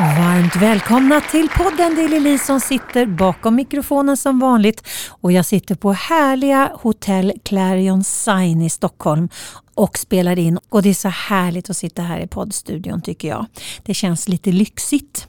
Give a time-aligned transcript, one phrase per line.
[0.00, 1.94] Varmt välkomna till podden.
[1.94, 7.32] Det är Lili som sitter bakom mikrofonen som vanligt och jag sitter på härliga hotell
[7.44, 9.28] Clarion Sign i Stockholm
[9.74, 13.46] och spelar in och det är så härligt att sitta här i poddstudion tycker jag.
[13.82, 15.28] Det känns lite lyxigt.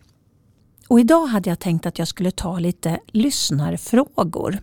[0.88, 4.60] Och idag hade jag tänkt att jag skulle ta lite lyssnarfrågor.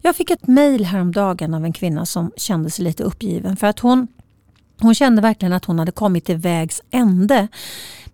[0.00, 3.78] Jag fick ett mejl häromdagen av en kvinna som kände sig lite uppgiven för att
[3.78, 4.08] hon
[4.82, 7.48] hon kände verkligen att hon hade kommit till vägs ände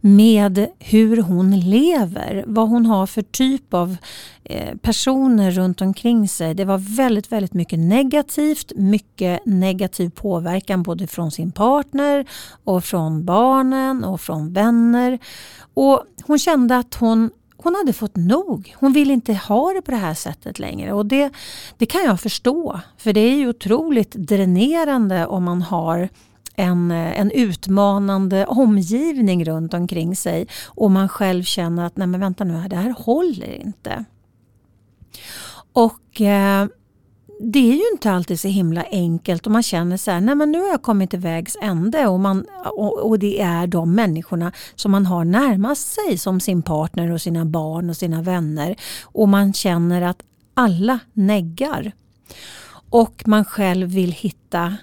[0.00, 3.96] med hur hon lever, vad hon har för typ av
[4.44, 6.54] eh, personer runt omkring sig.
[6.54, 12.26] Det var väldigt, väldigt mycket negativt, mycket negativ påverkan både från sin partner
[12.64, 15.18] och från barnen och från vänner.
[15.74, 17.30] Och hon kände att hon
[17.62, 18.74] hon hade fått nog.
[18.78, 20.92] Hon vill inte ha det på det här sättet längre.
[20.92, 21.30] Och det,
[21.78, 22.80] det kan jag förstå.
[22.98, 26.08] För det är ju otroligt dränerande om man har
[26.58, 32.44] en, en utmanande omgivning runt omkring sig och man själv känner att nej men vänta
[32.44, 34.04] nu, det här håller inte.
[35.72, 36.66] Och eh,
[37.40, 40.52] det är ju inte alltid så himla enkelt och man känner så här, nej men
[40.52, 44.52] nu har jag kommit till vägs ände och, man, och, och, det är de människorna
[44.74, 49.28] som man har närmast sig som sin partner och sina barn och sina vänner och
[49.28, 50.22] man känner att
[50.54, 51.92] alla neggar.
[52.90, 54.76] Och man själv vill hitta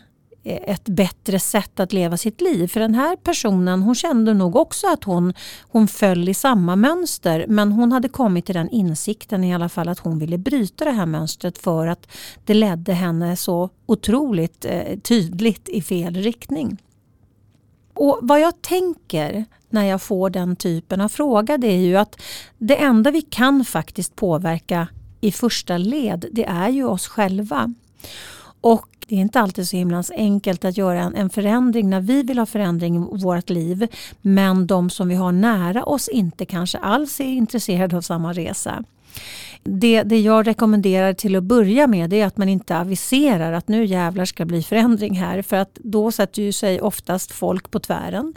[0.46, 2.68] Eh, ett bättre sätt att leva sitt liv.
[2.68, 7.46] För den här personen hon kände nog också att hon, hon föll i samma mönster
[7.48, 10.92] men hon hade kommit till den insikten i alla fall att hon ville bryta det
[10.92, 12.08] här mönstret för att
[12.46, 16.78] det ledde henne så otroligt eh, tydligt i fel riktning.
[17.94, 22.22] Och Vad jag tänker när jag får den typen av fråga det är ju att
[22.58, 24.88] det enda vi kan faktiskt påverka
[25.22, 27.74] i första led det är ju oss själva.
[28.62, 32.24] Och det är inte alltid så himla enkelt att göra en, en förändring när vi
[32.24, 33.88] vill ha förändring i vårt liv
[34.22, 38.84] men de som vi har nära oss inte kanske alls är intresserade av samma resa.
[39.64, 43.86] Det, det jag rekommenderar till att börja med är att man inte aviserar att nu
[43.86, 48.34] jävlar ska bli förändring här för att då sätter ju sig oftast folk på tvären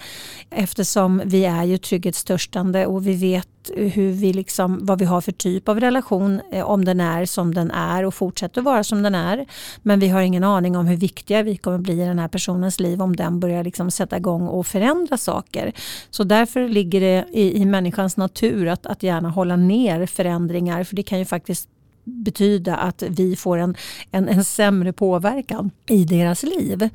[0.51, 5.33] eftersom vi är ju trygghetstörstande och vi vet hur vi liksom, vad vi har för
[5.33, 9.15] typ av relation, eh, om den är som den är och fortsätter vara som den
[9.15, 9.47] är.
[9.83, 12.81] Men vi har ingen aning om hur viktiga vi kommer bli i den här personens
[12.81, 15.73] liv om den börjar liksom sätta igång och förändra saker.
[16.11, 20.97] Så därför ligger det i, i människans natur att, att gärna hålla ner förändringar för
[20.97, 21.69] det kan ju faktiskt
[22.05, 23.75] betyda att vi får en,
[24.11, 26.89] en, en sämre påverkan i deras liv.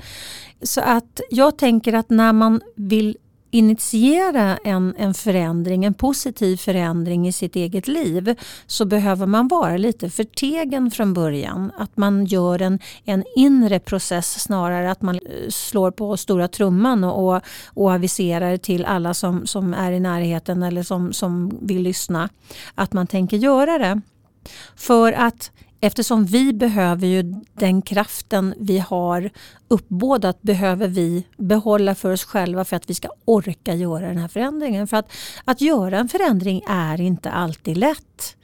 [0.62, 3.17] Så att jag tänker att när man vill
[3.53, 8.36] initiera en, en förändring, en positiv förändring i sitt eget liv
[8.68, 11.72] så behöver man vara lite förtegen från början.
[11.78, 17.03] Att man gör en, en inre process snarare att man eh, slår på stora trumman
[17.03, 22.30] och, och aviserar till alla som, som är i närheten eller som, som vill lyssna
[22.75, 24.02] att man tänker göra det.
[24.75, 25.52] För att
[25.85, 27.23] Eftersom vi behöver ju
[27.53, 29.29] den kraften vi har
[29.67, 34.27] uppbådat behöver vi behålla för oss själva för att vi ska orka göra den här
[34.27, 34.88] förändringen.
[34.88, 35.11] För att,
[35.45, 38.35] att göra en förändring är inte alltid lätt.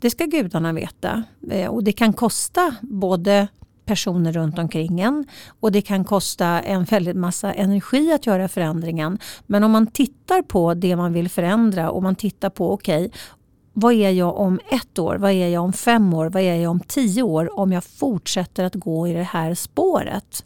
[0.00, 1.22] Det ska gudarna veta.
[1.50, 3.48] Eh, och det kan kosta både
[3.88, 5.24] personer runt omkring en
[5.60, 9.18] och det kan kosta en väldigt massa energi att göra förändringen.
[9.46, 13.18] Men om man tittar på det man vill förändra och man tittar på okej, okay,
[13.80, 15.16] vad är jag om ett år?
[15.16, 16.30] Vad är jag om fem år?
[16.30, 20.44] Vad är jag om tio år om jag fortsätter att gå i det här spåret?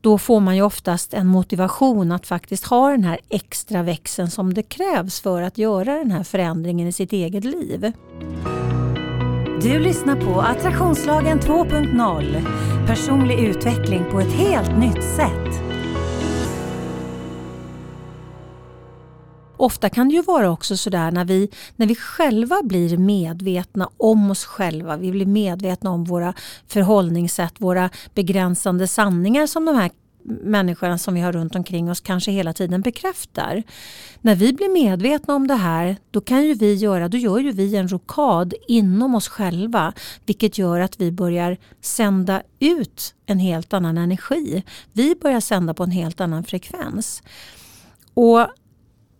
[0.00, 4.54] Då får man ju oftast en motivation att faktiskt ha den här extra växeln som
[4.54, 7.92] det krävs för att göra den här förändringen i sitt eget liv.
[9.62, 12.86] Du lyssnar på Attraktionslagen 2.0.
[12.86, 15.69] Personlig utveckling på ett helt nytt sätt.
[19.60, 24.30] Ofta kan det ju vara också sådär när vi, när vi själva blir medvetna om
[24.30, 24.96] oss själva.
[24.96, 26.34] Vi blir medvetna om våra
[26.68, 29.90] förhållningssätt, våra begränsande sanningar som de här
[30.24, 33.62] människorna som vi har runt omkring oss kanske hela tiden bekräftar.
[34.20, 37.52] När vi blir medvetna om det här då kan ju vi göra, då gör ju
[37.52, 39.92] vi en rokad inom oss själva
[40.26, 44.62] vilket gör att vi börjar sända ut en helt annan energi.
[44.92, 47.22] Vi börjar sända på en helt annan frekvens.
[48.14, 48.46] Och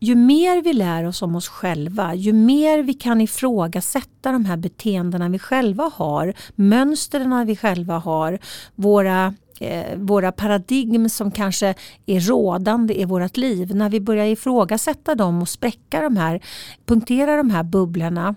[0.00, 4.56] ju mer vi lär oss om oss själva, ju mer vi kan ifrågasätta de här
[4.56, 8.38] beteendena vi själva har, mönstren vi själva har,
[8.74, 11.74] våra eh, våra paradigm som kanske
[12.06, 13.74] är rådande i vårt liv.
[13.74, 16.40] När vi börjar ifrågasätta dem och spräcka de här,
[16.86, 18.34] punktera de här bubblorna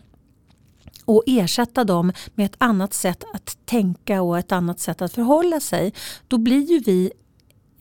[1.05, 5.59] och ersätta dem med ett annat sätt att tänka och ett annat sätt att förhålla
[5.59, 5.93] sig.
[6.27, 7.11] Då blir ju vi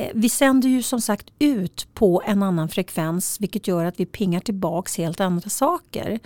[0.03, 4.07] Eh, vi sänder ju som sagt ut på en annan frekvens vilket gör att vi
[4.07, 6.21] pingar tillbaks helt andra saker.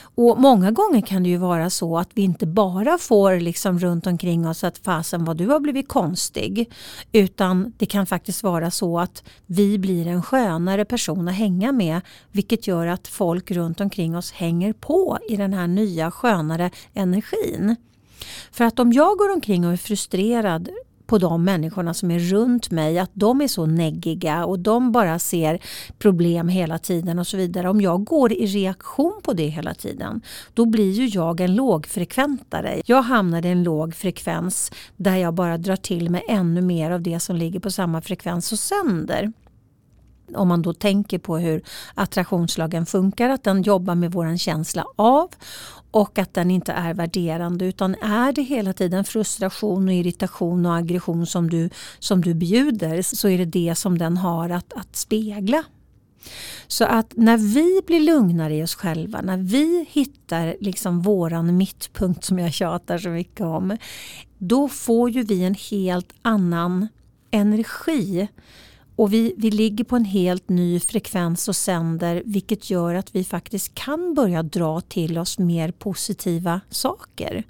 [0.00, 4.06] Och Många gånger kan det ju vara så att vi inte bara får liksom runt
[4.06, 6.70] omkring oss att fasen vad du har blivit konstig.
[7.12, 12.00] Utan det kan faktiskt vara så att vi blir en skönare person att hänga med
[12.32, 17.76] vilket gör att folk runt omkring oss hänger på i den här nya skönare energin.
[18.52, 20.68] För att om jag går omkring och är frustrerad
[21.08, 25.18] på de människorna som är runt mig att de är så neggiga och de bara
[25.18, 25.58] ser
[25.98, 27.70] problem hela tiden och så vidare.
[27.70, 30.20] Om jag går i reaktion på det hela tiden
[30.54, 32.82] då blir ju jag en lågfrekventare.
[32.86, 37.02] Jag hamnar i en låg frekvens där jag bara drar till mig ännu mer av
[37.02, 39.32] det som ligger på samma frekvens och sänder
[40.34, 41.62] om man då tänker på hur
[41.94, 45.28] attraktionslagen funkar, att den jobbar med vår känsla av
[45.90, 50.76] och att den inte är värderande utan är det hela tiden frustration och irritation och
[50.76, 54.96] aggression som du, som du bjuder så är det det som den har att, att
[54.96, 55.64] spegla.
[56.66, 62.24] Så att när vi blir lugnare i oss själva, när vi hittar liksom våran mittpunkt
[62.24, 63.76] som jag tjatar så mycket om,
[64.38, 66.88] då får ju vi en helt annan
[67.30, 68.28] energi
[68.98, 73.24] och vi, vi ligger på en helt ny frekvens och sänder vilket gör att vi
[73.24, 77.44] faktiskt kan börja dra till oss mer positiva saker.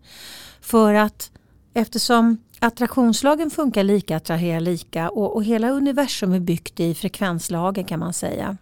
[0.61, 1.31] För att
[1.75, 8.01] eftersom attraktionslagen funkar lika attraherar lika och, och hela universum är byggt i frekvenslagen kan
[8.01, 8.57] man säga.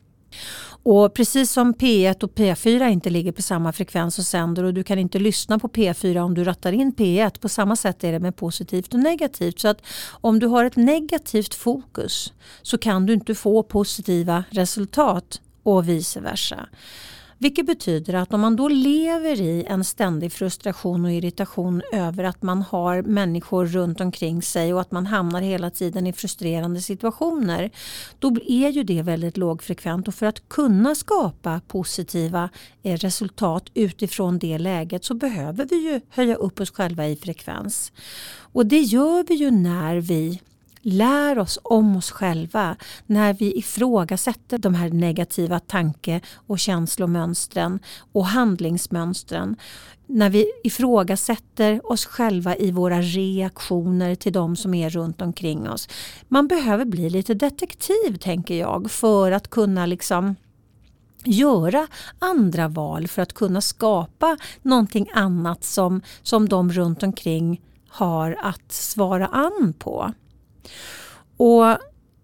[0.88, 4.84] Och precis som P1 och P4 inte ligger på samma frekvens och sänder och du
[4.84, 7.40] kan inte lyssna på P4 om du rattar in P1.
[7.40, 9.60] På samma sätt är det med positivt och negativt.
[9.60, 15.40] Så att om du har ett negativt fokus så kan du inte få positiva resultat
[15.62, 16.68] och vice versa.
[17.38, 22.42] Vilket betyder att om man då lever i en ständig frustration och irritation över att
[22.42, 27.70] man har människor runt omkring sig och att man hamnar hela tiden i frustrerande situationer.
[28.18, 32.48] Då är ju det väldigt lågfrekvent och för att kunna skapa positiva
[32.82, 37.92] eh, resultat utifrån det läget så behöver vi ju höja upp oss själva i frekvens.
[38.52, 40.40] Och det gör vi ju när vi
[40.86, 47.78] lär oss om oss själva när vi ifrågasätter de här negativa tanke och känslomönstren
[48.12, 49.56] och handlingsmönstren.
[50.06, 55.88] När vi ifrågasätter oss själva i våra reaktioner till de som är runt omkring oss.
[56.28, 60.36] Man behöver bli lite detektiv tänker jag för att kunna liksom
[61.24, 61.86] göra
[62.18, 68.72] andra val för att kunna skapa någonting annat som, som de runt omkring har att
[68.72, 70.12] svara an på.
[71.36, 71.78] Och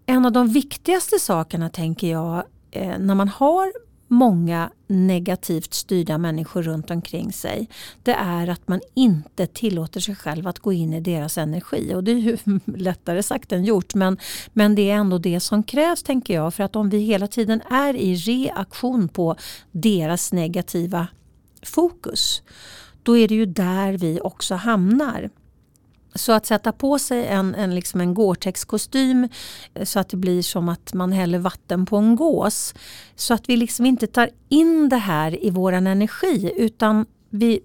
[0.07, 3.73] en av de viktigaste sakerna tänker jag eh, när man har
[4.13, 7.69] många negativt styrda människor runt omkring sig
[8.03, 11.95] det är att man inte tillåter sig själv att gå in i deras energi.
[11.95, 14.19] Och det är ju lättare sagt än gjort men,
[14.53, 17.61] men det är ändå det som krävs tänker jag för att om vi hela tiden
[17.71, 19.37] är i reaktion på
[19.71, 21.07] deras negativa
[21.63, 22.43] fokus
[23.03, 25.31] då är det ju där vi också hamnar.
[26.15, 29.29] Så att sätta på sig en, en, liksom en Gore-Tex-kostym
[29.75, 32.75] eh, så att det blir som att man häller vatten på en gås.
[33.17, 37.61] Så att vi liksom inte tar in det här i våran energi utan vi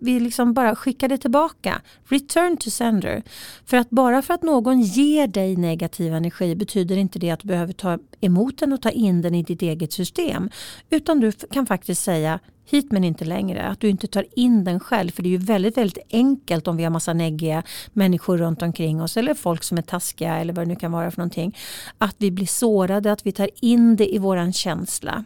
[0.00, 1.82] vi liksom bara skickar det tillbaka.
[2.04, 3.22] Return to sender.
[3.66, 7.48] För att bara för att någon ger dig negativ energi betyder inte det att du
[7.48, 10.50] behöver ta emot den och ta in den i ditt eget system.
[10.90, 13.62] Utan du kan faktiskt säga hit men inte längre.
[13.62, 15.10] Att du inte tar in den själv.
[15.10, 17.62] För det är ju väldigt, väldigt enkelt om vi har massa neggiga
[17.92, 21.10] människor runt omkring oss eller folk som är taskiga eller vad det nu kan vara
[21.10, 21.56] för någonting.
[21.98, 25.24] Att vi blir sårade, att vi tar in det i våran känsla.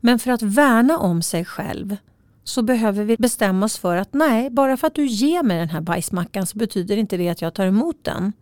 [0.00, 1.96] Men för att värna om sig själv
[2.48, 5.68] så behöver vi bestämma oss för att nej, bara för att du ger mig den
[5.68, 8.32] här bajsmackan så betyder inte det att jag tar emot den.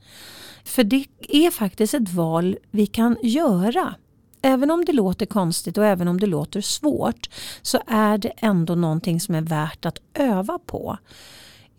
[0.64, 3.94] För det är faktiskt ett val vi kan göra.
[4.42, 7.30] Även om det låter konstigt och även om det låter svårt
[7.62, 10.98] så är det ändå någonting som är värt att öva på.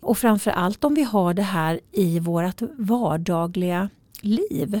[0.00, 3.90] Och framförallt om vi har det här i vårt vardagliga
[4.20, 4.80] liv.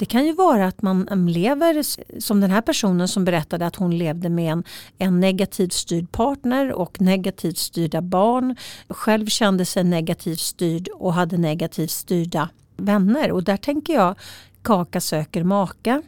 [0.00, 1.82] Det kan ju vara att man mm, lever
[2.20, 4.64] som den här personen som berättade att hon levde med en,
[4.98, 8.56] en negativt styrd partner och negativt styrda barn.
[8.88, 13.32] Själv kände sig negativt styrd och hade negativt styrda vänner.
[13.32, 14.14] Och där tänker jag
[14.62, 16.02] kaka söker maka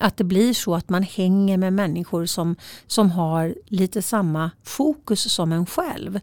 [0.00, 5.32] att det blir så att man hänger med människor som, som har lite samma fokus
[5.32, 6.20] som en själv.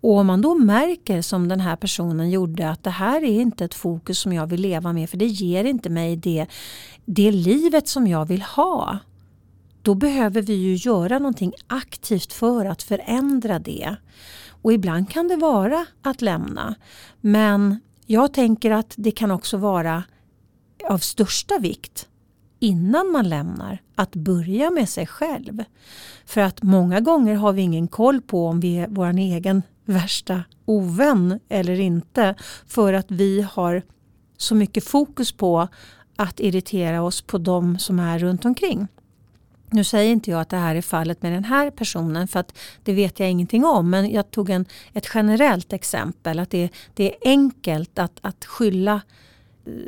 [0.00, 3.64] Och om man då märker som den här personen gjorde att det här är inte
[3.64, 6.46] ett fokus som jag vill leva med för det ger inte mig det,
[7.04, 8.98] det livet som jag vill ha.
[9.82, 13.96] Då behöver vi ju göra någonting aktivt för att förändra det.
[14.62, 16.74] Och ibland kan det vara att lämna.
[17.20, 20.04] Men jag tänker att det kan också vara
[20.88, 22.08] av största vikt
[22.58, 25.64] innan man lämnar att börja med sig själv.
[26.26, 30.42] För att många gånger har vi ingen koll på om vi är vår egen värsta
[30.64, 32.34] ovän eller inte.
[32.66, 33.82] För att vi har
[34.36, 35.68] så mycket fokus på
[36.16, 38.88] att irritera oss på de som är runt omkring.
[39.70, 42.58] Nu säger inte jag att det här är fallet med den här personen för att
[42.82, 43.90] det vet jag ingenting om.
[43.90, 46.38] Men jag tog en, ett generellt exempel.
[46.38, 49.00] Att det, det är enkelt att, att skylla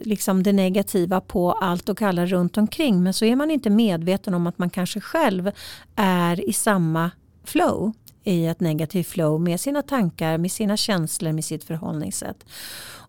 [0.03, 3.03] liksom det negativa på allt och alla runt omkring.
[3.03, 5.51] Men så är man inte medveten om att man kanske själv
[5.97, 7.11] är i samma
[7.45, 7.93] flow
[8.25, 12.45] i ett negativt flow med sina tankar, med sina känslor, med sitt förhållningssätt.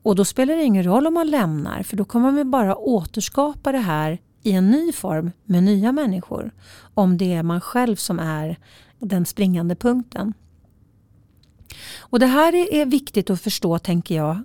[0.01, 3.71] Och då spelar det ingen roll om man lämnar för då kommer man bara återskapa
[3.71, 6.51] det här i en ny form med nya människor.
[6.93, 8.57] Om det är man själv som är
[8.99, 10.33] den springande punkten.
[11.99, 14.43] Och Det här är viktigt att förstå tänker jag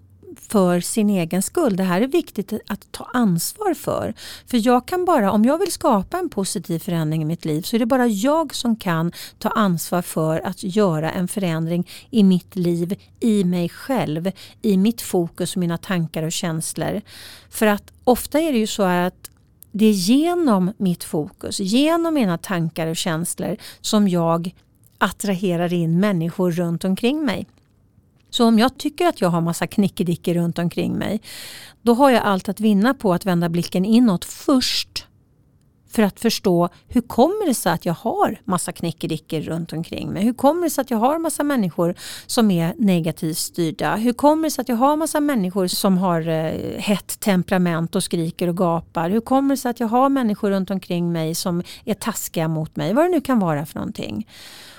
[0.48, 1.76] för sin egen skull.
[1.76, 4.14] Det här är viktigt att ta ansvar för.
[4.46, 7.76] För jag kan bara, om jag vill skapa en positiv förändring i mitt liv så
[7.76, 12.56] är det bara jag som kan ta ansvar för att göra en förändring i mitt
[12.56, 14.30] liv, i mig själv,
[14.62, 17.00] i mitt fokus, och mina tankar och känslor.
[17.50, 19.30] För att ofta är det ju så att
[19.72, 24.54] det är genom mitt fokus, genom mina tankar och känslor som jag
[24.98, 27.46] attraherar in människor runt omkring mig.
[28.34, 31.20] Så om jag tycker att jag har massa knickedickor runt omkring mig
[31.82, 35.06] då har jag allt att vinna på att vända blicken inåt först
[35.90, 40.24] för att förstå hur kommer det sig att jag har massa knickedickor runt omkring mig?
[40.24, 41.94] Hur kommer det sig att jag har massa människor
[42.26, 43.96] som är negativt styrda?
[43.96, 48.04] Hur kommer det sig att jag har massa människor som har eh, hett temperament och
[48.04, 49.10] skriker och gapar?
[49.10, 52.76] Hur kommer det sig att jag har människor runt omkring mig som är taskiga mot
[52.76, 52.94] mig?
[52.94, 54.28] Vad det nu kan vara för någonting.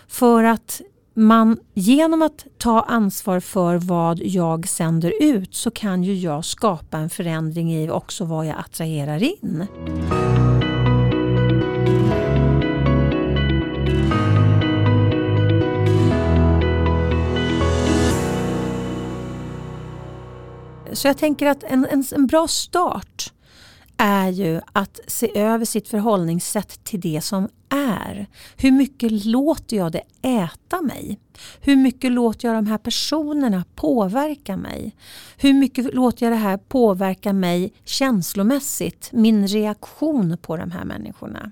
[0.07, 0.81] För att
[1.15, 6.97] man, genom att ta ansvar för vad jag sänder ut så kan ju jag skapa
[6.97, 9.67] en förändring i också vad jag attraherar in.
[20.93, 23.31] Så jag tänker att en, en, en bra start
[23.97, 28.27] är ju att se över sitt förhållningssätt till det som är.
[28.57, 31.19] Hur mycket låter jag det äta mig?
[31.61, 34.95] Hur mycket låter jag de här personerna påverka mig?
[35.37, 39.09] Hur mycket låter jag det här påverka mig känslomässigt?
[39.13, 41.51] Min reaktion på de här människorna.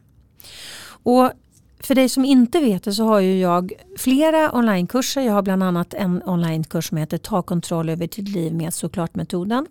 [0.85, 1.31] Och
[1.79, 5.21] för dig som inte vet det så har ju jag flera onlinekurser.
[5.21, 9.67] Jag har bland annat en onlinekurs som heter Ta kontroll över ditt liv med såklart-metoden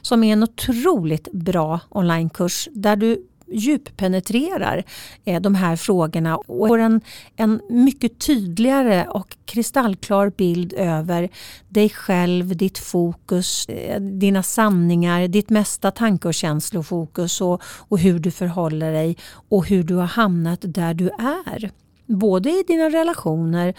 [0.00, 4.84] som är en otroligt bra onlinekurs där du djuppenetrerar
[5.24, 7.00] eh, de här frågorna och får en,
[7.36, 11.28] en mycket tydligare och kristallklar bild över
[11.68, 18.18] dig själv, ditt fokus, eh, dina sanningar, ditt mesta tanke och känslofokus och, och hur
[18.18, 19.16] du förhåller dig
[19.48, 21.70] och hur du har hamnat där du är.
[22.06, 23.74] Både i dina relationer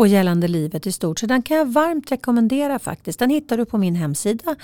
[0.00, 1.18] och gällande livet i stort.
[1.18, 3.18] Så den kan jag varmt rekommendera faktiskt.
[3.18, 4.56] Den hittar du på min hemsida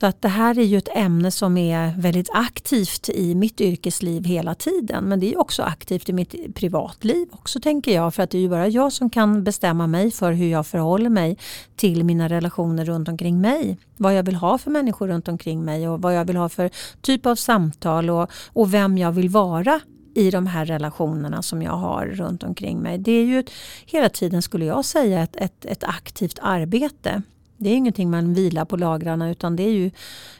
[0.00, 4.24] Så att det här är ju ett ämne som är väldigt aktivt i mitt yrkesliv
[4.24, 5.04] hela tiden.
[5.04, 8.14] Men det är också aktivt i mitt privatliv också tänker jag.
[8.14, 11.10] För att det är ju bara jag som kan bestämma mig för hur jag förhåller
[11.10, 11.38] mig
[11.76, 13.78] till mina relationer runt omkring mig.
[13.96, 16.70] Vad jag vill ha för människor runt omkring mig och vad jag vill ha för
[17.00, 19.80] typ av samtal och, och vem jag vill vara
[20.14, 22.98] i de här relationerna som jag har runt omkring mig.
[22.98, 23.44] Det är ju
[23.86, 27.22] hela tiden skulle jag säga ett, ett, ett aktivt arbete.
[27.58, 29.90] Det är ingenting man vilar på lagrarna utan det är ju,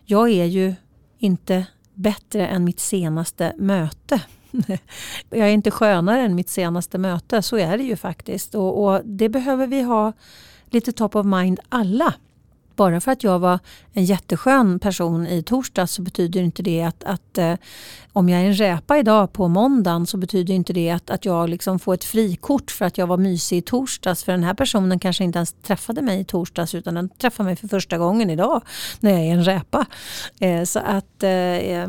[0.05, 0.75] jag är ju
[1.19, 4.21] inte bättre än mitt senaste möte.
[5.31, 8.55] jag är inte skönare än mitt senaste möte, så är det ju faktiskt.
[8.55, 10.13] Och, och det behöver vi ha
[10.71, 12.15] lite top of mind alla
[12.79, 13.59] bara för att jag var
[13.93, 17.55] en jätteskön person i torsdags så betyder inte det att, att eh,
[18.13, 21.49] om jag är en räpa idag på måndagen så betyder inte det att, att jag
[21.49, 24.25] liksom får ett frikort för att jag var mysig i torsdags.
[24.25, 27.57] För den här personen kanske inte ens träffade mig i torsdags utan den träffar mig
[27.57, 28.63] för första gången idag
[29.01, 29.87] när jag är en räpa.
[30.41, 31.89] Eh, så att eh, eh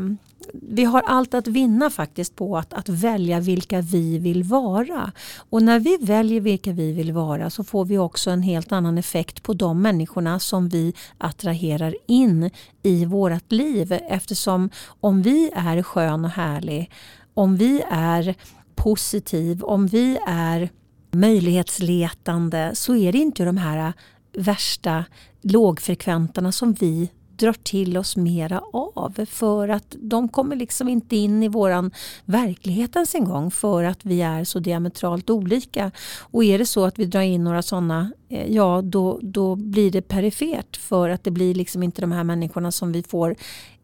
[0.52, 5.12] vi har allt att vinna faktiskt på att, att välja vilka vi vill vara.
[5.50, 8.98] Och när vi väljer vilka vi vill vara så får vi också en helt annan
[8.98, 12.50] effekt på de människorna som vi attraherar in
[12.82, 13.98] i vårt liv.
[14.08, 16.90] Eftersom om vi är skön och härlig,
[17.34, 18.34] om vi är
[18.74, 20.70] positiv, om vi är
[21.10, 23.92] möjlighetsletande så är det inte de här
[24.32, 25.04] värsta
[25.42, 27.10] lågfrekventerna som vi
[27.40, 31.90] drar till oss mera av för att de kommer liksom inte in i våran
[32.24, 35.90] verklighet ens en gång för att vi är så diametralt olika.
[36.20, 39.90] Och är det så att vi drar in några sådana, eh, ja då, då blir
[39.90, 43.36] det perifert för att det blir liksom inte de här människorna som vi får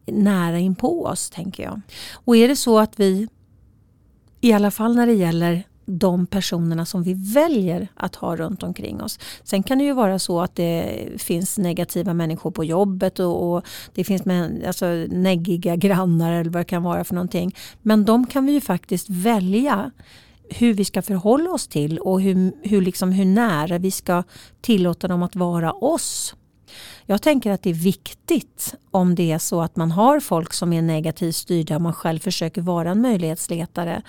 [0.05, 1.81] nära in på oss tänker jag.
[2.13, 3.27] Och är det så att vi
[4.41, 9.01] i alla fall när det gäller de personerna som vi väljer att ha runt omkring
[9.01, 9.19] oss.
[9.43, 13.65] Sen kan det ju vara så att det finns negativa människor på jobbet och, och
[13.93, 17.55] det finns med, alltså, neggiga grannar eller vad det kan vara för någonting.
[17.81, 19.91] Men de kan vi ju faktiskt välja
[20.49, 24.23] hur vi ska förhålla oss till och hur, hur, liksom, hur nära vi ska
[24.61, 26.35] tillåta dem att vara oss.
[27.05, 30.73] Jag tänker att det är viktigt om det är så att man har folk som
[30.73, 34.01] är negativt styrda och man själv försöker vara en möjlighetsletare.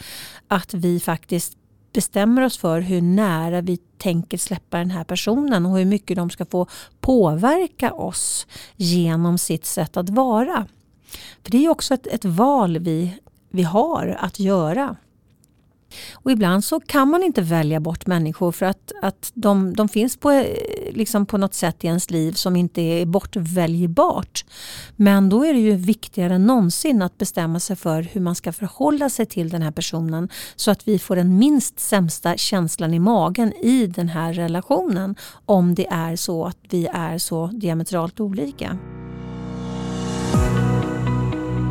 [0.48, 1.57] Att vi faktiskt
[1.98, 6.30] bestämmer oss för hur nära vi tänker släppa den här personen och hur mycket de
[6.30, 6.66] ska få
[7.00, 10.66] påverka oss genom sitt sätt att vara.
[11.42, 13.18] För Det är också ett, ett val vi,
[13.50, 14.96] vi har att göra.
[16.12, 20.16] Och ibland så kan man inte välja bort människor för att, att de, de finns
[20.16, 20.44] på, eh,
[20.90, 24.44] liksom på något sätt i ens liv som inte är bortväljbart.
[24.96, 28.52] Men då är det ju viktigare än någonsin att bestämma sig för hur man ska
[28.52, 32.98] förhålla sig till den här personen så att vi får den minst sämsta känslan i
[32.98, 38.78] magen i den här relationen om det är så att vi är så diametralt olika.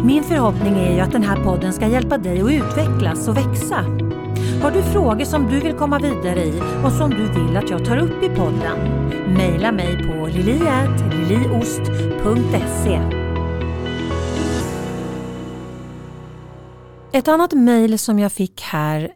[0.04, 3.86] Min förhoppning är ju att den här podden ska hjälpa dig att utvecklas och växa.
[4.62, 7.86] Har du frågor som du vill komma vidare i och som du vill att jag
[7.86, 8.78] tar upp i podden?
[9.34, 13.02] Maila mig på liliatliliost.se.
[17.12, 19.12] Ett annat mejl som jag fick här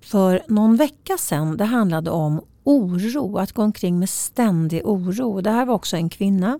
[0.00, 5.40] för någon vecka sedan det handlade om oro, att gå omkring med ständig oro.
[5.40, 6.58] Det här var också en kvinna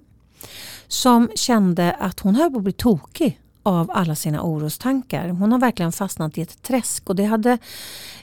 [0.88, 5.28] som kände att hon höll på att bli tokig av alla sina orostankar.
[5.28, 7.58] Hon har verkligen fastnat i ett träsk och det hade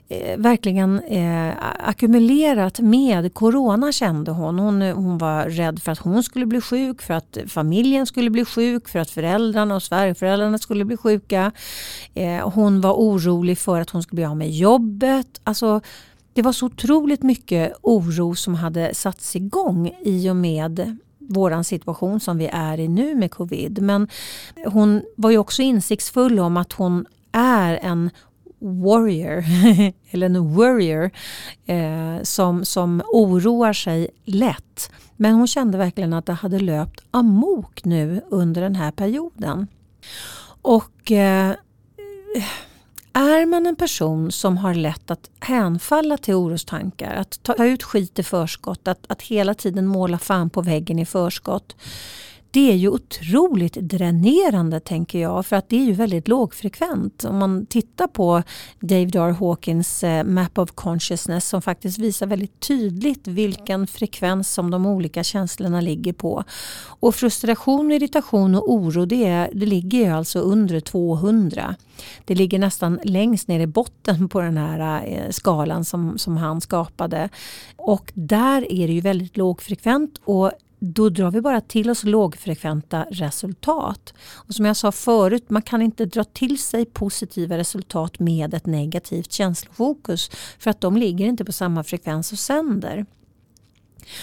[0.10, 4.60] eh, verkligen eh, ackumulerat med corona kände hon.
[4.60, 4.82] hon.
[4.82, 8.90] Hon var rädd för att hon skulle bli sjuk, för att familjen skulle bli sjuk,
[8.90, 11.52] för att föräldrarna och svärföräldrarna skulle bli sjuka.
[12.14, 15.42] Eh, hon var orolig för att hon skulle bli av med jobbet.
[15.44, 15.82] Alltså,
[16.34, 20.98] det var så otroligt mycket oro som hade satts igång i och med
[21.32, 23.82] våran situation som vi är i nu med covid.
[23.82, 24.08] Men
[24.66, 28.10] hon var ju också insiktsfull om att hon är en
[28.60, 29.44] warrior,
[30.12, 31.12] eller en warrior,
[31.66, 34.92] eh, som, som oroar sig lätt.
[35.16, 39.68] Men hon kände verkligen att det hade löpt amok nu under den här perioden.
[40.62, 41.56] Och eh,
[43.14, 48.20] är man en person som har lätt att hänfalla till orostankar, att ta ut skit
[48.20, 51.76] i förskott, att, att hela tiden måla fan på väggen i förskott
[52.52, 57.26] det är ju otroligt dränerande tänker jag för att det är ju väldigt lågfrekvent.
[57.26, 58.44] Om man tittar på
[58.80, 59.36] Dave R.
[59.40, 65.24] Hawkins eh, Map of Consciousness som faktiskt visar väldigt tydligt vilken frekvens som de olika
[65.24, 66.44] känslorna ligger på.
[66.86, 71.76] Och frustration, irritation och oro det, är, det ligger alltså under 200.
[72.26, 76.62] Det ligger nästan längst ner i botten på den här eh, skalan som, som han
[76.62, 77.30] skapade.
[77.76, 80.52] Och där är det ju väldigt lågfrekvent och
[80.84, 84.14] då drar vi bara till oss lågfrekventa resultat.
[84.34, 88.66] Och som jag sa förut, man kan inte dra till sig positiva resultat med ett
[88.66, 93.06] negativt känslofokus för att de ligger inte på samma frekvens och sänder.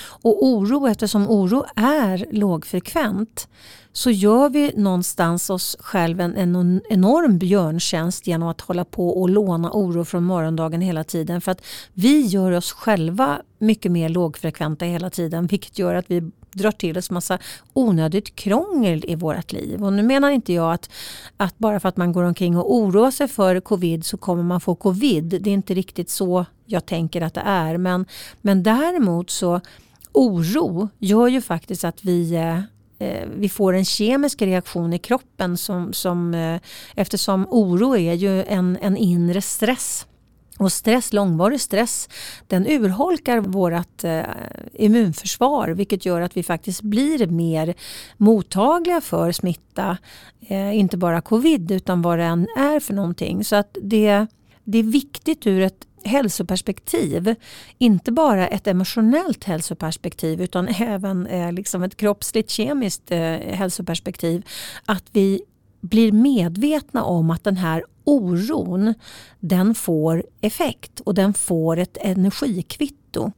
[0.00, 3.48] Och oro, eftersom oro är lågfrekvent
[3.92, 9.70] så gör vi någonstans oss själva en, enorm björntjänst genom att hålla på och låna
[9.72, 11.40] oro från morgondagen hela tiden.
[11.40, 16.30] För att vi gör oss själva mycket mer lågfrekventa hela tiden vilket gör att vi
[16.52, 17.38] drar till oss massa
[17.72, 19.84] onödigt krångel i vårt liv.
[19.84, 20.90] Och nu menar inte jag att,
[21.36, 24.60] att bara för att man går omkring och oroar sig för covid så kommer man
[24.60, 25.24] få covid.
[25.24, 27.76] Det är inte riktigt så jag tänker att det är.
[27.76, 28.06] Men,
[28.40, 29.60] men däremot så
[30.12, 32.58] oro gör ju faktiskt att vi eh,
[33.08, 36.60] eh vi får en kemisk reaktion i kroppen som, som eh,
[36.94, 40.06] eftersom oro är ju en, en inre stress.
[40.58, 42.08] Och stress, långvarig stress
[42.46, 44.22] den urholkar vårt eh,
[44.72, 47.74] immunförsvar vilket gör att vi faktiskt blir mer
[48.16, 49.98] mottagliga för smitta.
[50.40, 53.44] Eh, inte bara covid utan vad det än är för någonting.
[53.44, 54.26] Så att det,
[54.64, 57.34] det är viktigt ur ett hälsoperspektiv.
[57.78, 64.46] Inte bara ett emotionellt hälsoperspektiv utan även eh, liksom ett kroppsligt kemiskt eh, hälsoperspektiv.
[64.84, 65.42] Att vi
[65.80, 68.94] blir medvetna om att den här oron
[69.40, 73.32] den får effekt och den får ett energikvitto.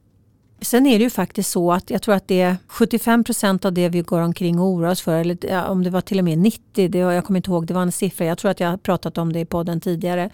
[0.61, 3.73] Sen är det ju faktiskt så att jag tror att det är 75 procent av
[3.73, 6.37] det vi går omkring och oroar oss för, eller om det var till och med
[6.37, 8.69] 90, det var, jag kommer inte ihåg, det var en siffra, jag tror att jag
[8.69, 10.29] har pratat om det i podden tidigare.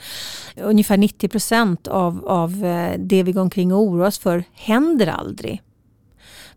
[0.55, 5.07] Ungefär 90 procent av, av eh, det vi går omkring och oroar oss för händer
[5.07, 5.61] aldrig.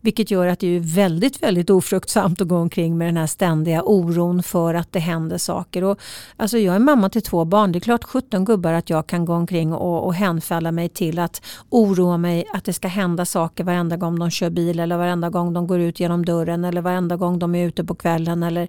[0.01, 3.83] Vilket gör att det är väldigt, väldigt ofruktsamt att gå omkring med den här ständiga
[3.83, 5.85] oron för att det händer saker.
[5.85, 6.01] Och,
[6.37, 7.73] alltså jag är mamma till två barn.
[7.73, 11.19] Det är klart 17 gubbar att jag kan gå omkring och, och hänfalla mig till
[11.19, 15.31] att oroa mig att det ska hända saker varenda gång de kör bil eller varenda
[15.31, 18.43] gång de går ut genom dörren eller varenda gång de är ute på kvällen.
[18.43, 18.69] Eller,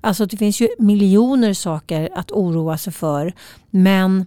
[0.00, 3.32] alltså det finns ju miljoner saker att oroa sig för.
[3.70, 4.26] Men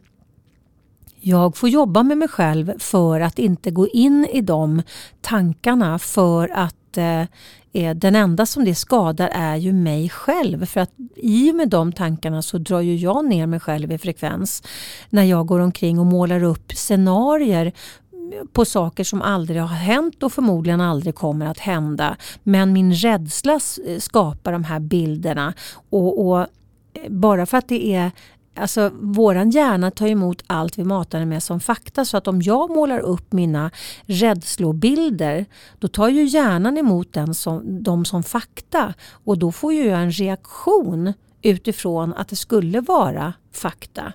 [1.28, 4.82] jag får jobba med mig själv för att inte gå in i de
[5.22, 7.22] tankarna för att eh,
[7.74, 10.66] eh, den enda som det skadar är ju mig själv.
[10.66, 13.98] För att i och med de tankarna så drar ju jag ner mig själv i
[13.98, 14.64] frekvens.
[15.10, 17.74] När jag går omkring och målar upp scenarier
[18.54, 22.18] på saker som aldrig har hänt och förmodligen aldrig kommer att hända.
[22.44, 25.54] Men min rädsla eh, skapar de här bilderna.
[25.90, 26.48] och, och eh,
[27.10, 28.12] bara för att det är
[28.56, 32.06] Alltså, våran hjärna tar emot allt vi matar den med som fakta.
[32.06, 33.72] Så att om jag målar upp mina
[34.06, 35.46] rädslobilder
[35.80, 38.94] då tar ju hjärnan emot den som, dem som fakta.
[39.10, 44.14] Och då får ju jag en reaktion utifrån att det skulle vara fakta.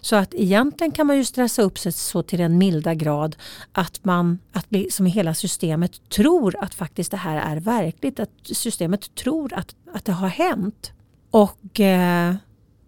[0.00, 3.36] Så att egentligen kan man ju stressa upp sig så till den milda grad
[3.72, 8.20] att man, att liksom hela systemet tror att faktiskt det här är verkligt.
[8.20, 10.92] Att systemet tror att, att det har hänt.
[11.30, 12.34] Och eh,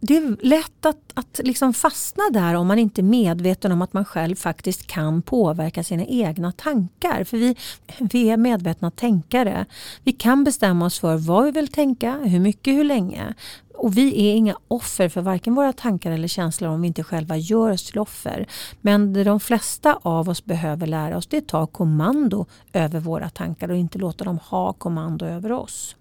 [0.01, 3.93] det är lätt att, att liksom fastna där om man inte är medveten om att
[3.93, 7.25] man själv faktiskt kan påverka sina egna tankar.
[7.25, 7.57] För vi,
[7.99, 9.67] vi är medvetna tänkare.
[10.05, 13.35] Vi kan bestämma oss för vad vi vill tänka, hur mycket, hur länge.
[13.75, 17.37] Och vi är inga offer för varken våra tankar eller känslor om vi inte själva
[17.37, 18.47] gör oss till offer.
[18.81, 23.01] Men det de flesta av oss behöver lära oss det är att ta kommando över
[23.01, 25.97] våra tankar och inte låta dem ha kommando över oss.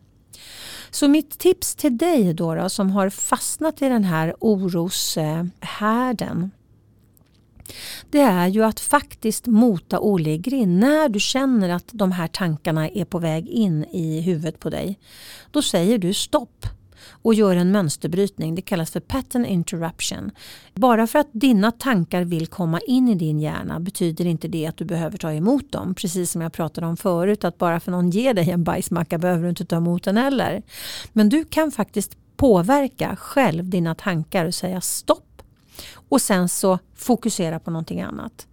[0.91, 5.51] Så mitt tips till dig då, då som har fastnat i den här oroshärden
[8.09, 10.79] det är ju att faktiskt mota Olle i grind.
[10.79, 14.99] När du känner att de här tankarna är på väg in i huvudet på dig.
[15.51, 16.65] Då säger du stopp
[17.09, 18.55] och gör en mönsterbrytning.
[18.55, 20.31] Det kallas för pattern interruption.
[20.73, 24.77] Bara för att dina tankar vill komma in i din hjärna betyder inte det att
[24.77, 25.95] du behöver ta emot dem.
[25.95, 29.43] Precis som jag pratade om förut att bara för någon ger dig en bajsmacka behöver
[29.43, 30.61] du inte ta emot den heller.
[31.13, 35.23] Men du kan faktiskt påverka själv dina tankar och säga stopp
[36.09, 38.47] och sen så fokusera på någonting annat.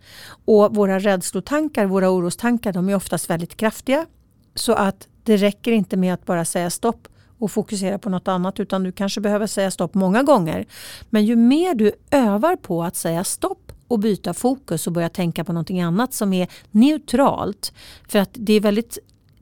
[0.45, 4.07] Och våra rädslotankar, våra orostankar, de är oftast väldigt kraftiga.
[4.55, 7.09] Så att det räcker inte med att bara säga stopp
[7.45, 10.67] och fokusera på något annat utan du kanske behöver säga stopp många gånger.
[11.11, 15.45] Men ju mer du övar på att säga stopp och byta fokus och börja tänka
[15.45, 17.73] på någonting annat som är neutralt.
[18.09, 18.99] För att det är väldigt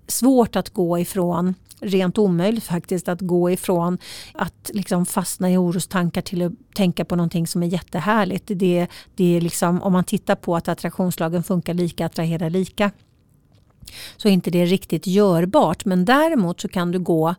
[0.06, 3.98] svårt att gå ifrån rent omöjligt faktiskt att gå ifrån
[4.34, 8.44] att liksom fastna i orostankar till att tänka på någonting som är jättehärligt.
[8.46, 12.90] Det, det är liksom, om man tittar på att attraktionslagen funkar lika, attraherar lika
[14.16, 15.85] så är inte det riktigt görbart.
[15.85, 17.35] Men däremot så kan du gå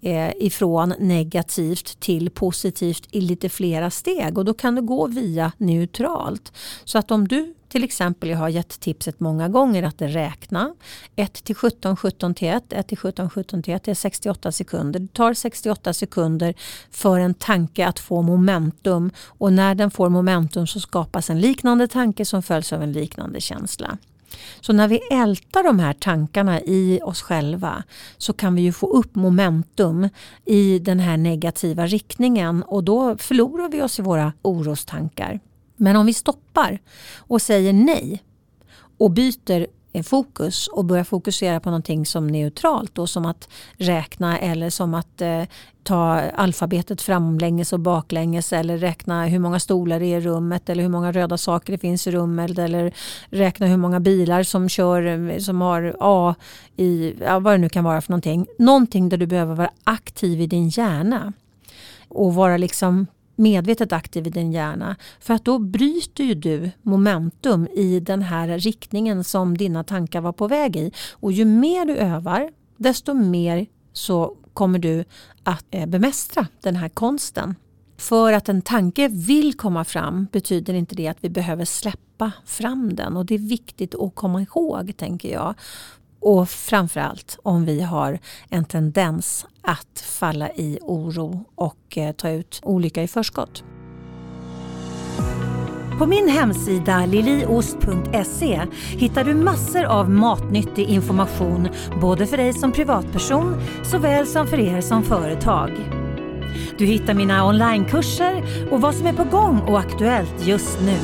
[0.00, 5.52] eh, ifrån negativt till positivt i lite flera steg och då kan du gå via
[5.58, 6.52] neutralt.
[6.84, 10.74] Så att om du till exempel, jag har gett tipset många gånger att räkna
[11.16, 14.52] 1 till 17, 17 till 1, 1 till 17, 17 till 1 Det är 68
[14.52, 15.00] sekunder.
[15.00, 16.54] Det tar 68 sekunder
[16.90, 21.88] för en tanke att få momentum och när den får momentum så skapas en liknande
[21.88, 23.98] tanke som följs av en liknande känsla.
[24.60, 27.82] Så när vi ältar de här tankarna i oss själva
[28.18, 30.08] så kan vi ju få upp momentum
[30.44, 35.40] i den här negativa riktningen och då förlorar vi oss i våra orostankar.
[35.76, 36.78] Men om vi stoppar
[37.16, 38.22] och säger nej
[38.98, 39.66] och byter
[40.04, 45.20] fokus och börja fokusera på någonting som neutralt då, som att räkna eller som att
[45.20, 45.42] eh,
[45.82, 50.82] ta alfabetet framlänges och baklänges eller räkna hur många stolar det är i rummet eller
[50.82, 52.92] hur många röda saker det finns i rummet eller
[53.30, 56.34] räkna hur många bilar som kör eh, som har A
[56.76, 58.46] i ja, vad det nu kan vara för någonting.
[58.58, 61.32] Någonting där du behöver vara aktiv i din hjärna
[62.08, 64.96] och vara liksom medvetet aktiv i din hjärna.
[65.20, 70.32] För att då bryter ju du momentum i den här riktningen som dina tankar var
[70.32, 70.92] på väg i.
[71.12, 75.04] Och ju mer du övar, desto mer så kommer du
[75.42, 77.54] att eh, bemästra den här konsten.
[77.96, 82.94] För att en tanke vill komma fram betyder inte det att vi behöver släppa fram
[82.94, 83.16] den.
[83.16, 85.54] Och det är viktigt att komma ihåg, tänker jag.
[86.22, 88.18] Och framförallt om vi har
[88.50, 93.64] en tendens att falla i oro och eh, ta ut olycka i förskott.
[95.98, 101.68] På min hemsida liliost.se hittar du massor av matnyttig information
[102.00, 105.70] både för dig som privatperson såväl som för er som företag.
[106.78, 110.98] Du hittar mina onlinekurser och vad som är på gång och aktuellt just nu.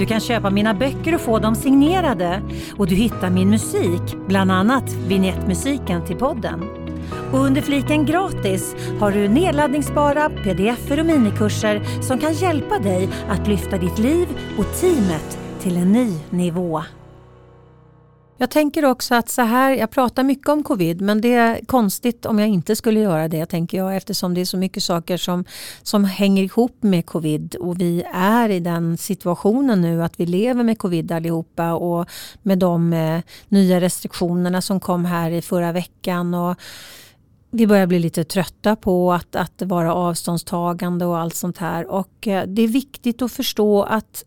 [0.00, 2.42] Du kan köpa mina böcker och få dem signerade
[2.76, 6.64] och du hittar min musik, bland annat vignettmusiken till podden.
[7.32, 13.48] Och under fliken gratis har du nedladdningsbara pdf och minikurser som kan hjälpa dig att
[13.48, 16.82] lyfta ditt liv och teamet till en ny nivå.
[18.40, 22.26] Jag tänker också att så här, jag pratar mycket om covid men det är konstigt
[22.26, 25.44] om jag inte skulle göra det tänker jag eftersom det är så mycket saker som,
[25.82, 30.62] som hänger ihop med covid och vi är i den situationen nu att vi lever
[30.62, 32.08] med covid allihopa och
[32.42, 36.34] med de eh, nya restriktionerna som kom här i förra veckan.
[36.34, 36.56] Och,
[37.52, 41.90] vi börjar bli lite trötta på att, att vara avståndstagande och allt sånt här.
[41.90, 44.24] Och eh, det är viktigt att förstå att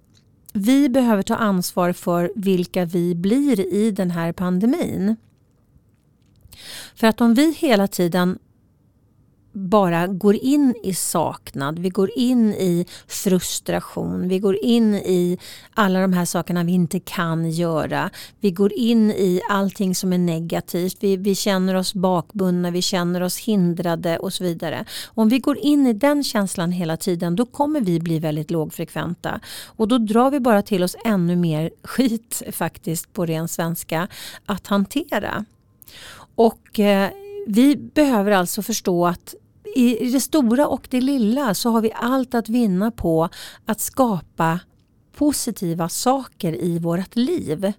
[0.53, 5.15] vi behöver ta ansvar för vilka vi blir i den här pandemin.
[6.95, 8.39] För att om vi hela tiden
[9.53, 15.37] bara går in i saknad, vi går in i frustration, vi går in i
[15.73, 18.09] alla de här sakerna vi inte kan göra.
[18.39, 23.21] Vi går in i allting som är negativt, vi, vi känner oss bakbundna, vi känner
[23.21, 24.85] oss hindrade och så vidare.
[25.05, 29.39] Om vi går in i den känslan hela tiden då kommer vi bli väldigt lågfrekventa
[29.65, 34.07] och då drar vi bara till oss ännu mer skit faktiskt på ren svenska
[34.45, 35.45] att hantera.
[36.35, 37.09] Och eh,
[37.47, 39.35] vi behöver alltså förstå att
[39.75, 43.29] i det stora och det lilla så har vi allt att vinna på
[43.65, 44.59] att skapa
[45.15, 47.73] positiva saker i vårt liv.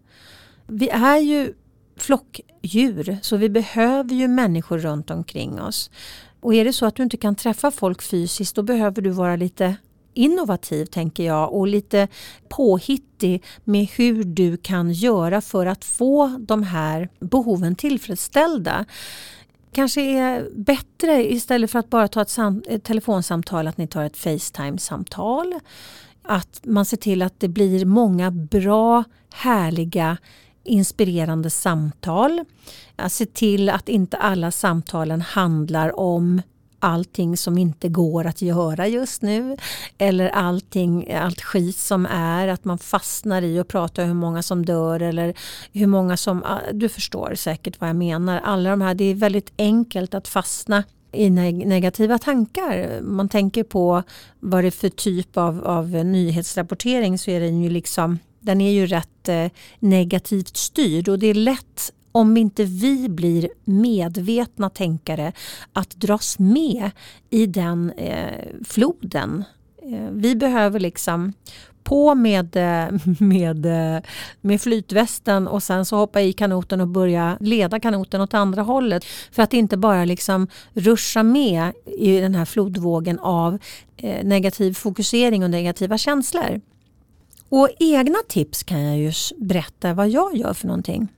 [0.66, 1.54] Vi är ju
[1.96, 5.90] flockdjur så vi behöver ju människor runt omkring oss.
[6.40, 9.37] Och är det så att du inte kan träffa folk fysiskt då behöver du vara
[9.37, 9.76] lite
[10.14, 12.09] innovativ tänker jag och lite
[12.48, 18.85] påhittig med hur du kan göra för att få de här behoven tillfredsställda
[19.74, 24.16] kanske är bättre istället för att bara ta ett, ett telefonsamtal att ni tar ett
[24.16, 25.54] Facetime-samtal.
[26.22, 30.16] Att man ser till att det blir många bra, härliga
[30.64, 32.44] inspirerande samtal.
[32.96, 36.42] Att se till att inte alla samtalen handlar om
[36.85, 39.57] allting som inte går att göra just nu.
[39.99, 44.66] Eller allting, allt skit som är, att man fastnar i och pratar hur många som
[44.66, 45.35] dör eller
[45.73, 48.40] hur många som, ah, du förstår säkert vad jag menar.
[48.44, 53.01] Alla de här, det är väldigt enkelt att fastna i negativa tankar.
[53.03, 54.03] Man tänker på
[54.40, 58.70] vad det är för typ av, av nyhetsrapportering så är den ju liksom den är
[58.70, 59.47] ju rätt eh,
[59.79, 65.33] negativt styrd och det är lätt om inte vi blir medvetna tänkare
[65.72, 66.90] att dras med
[67.31, 69.44] i den eh, floden.
[69.83, 71.33] Eh, vi behöver liksom
[71.85, 74.03] på med, eh, med, eh,
[74.40, 79.05] med flytvästen och sen så hoppa i kanoten och börja leda kanoten åt andra hållet.
[79.33, 83.59] För att inte bara liksom ruscha med i den här flodvågen av
[83.96, 86.61] eh, negativ fokusering och negativa känslor.
[87.48, 91.09] Och egna tips kan jag ju berätta vad jag gör för någonting.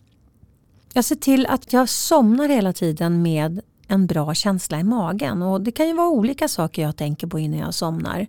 [0.96, 5.42] Jag ser till att jag somnar hela tiden med en bra känsla i magen.
[5.42, 8.26] Och Det kan ju vara olika saker jag tänker på innan jag somnar.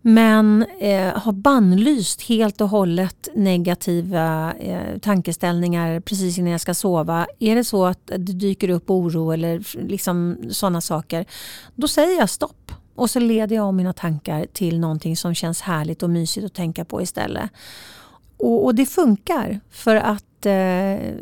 [0.00, 7.26] Men eh, har bannlyst helt och hållet negativa eh, tankeställningar precis innan jag ska sova.
[7.38, 11.26] Är det så att det dyker upp oro eller liksom sådana saker,
[11.74, 12.72] då säger jag stopp.
[12.94, 16.54] Och så leder jag om mina tankar till någonting som känns härligt och mysigt att
[16.54, 17.50] tänka på istället.
[18.36, 21.14] Och, och det funkar för att eh,